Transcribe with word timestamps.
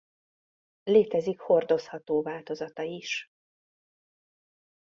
Létezik 0.83 1.39
hordozható 1.39 2.21
változata 2.21 2.81
is. 2.81 3.27